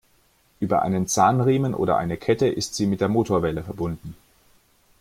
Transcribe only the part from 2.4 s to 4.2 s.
ist sie mit der Motorwelle verbunden.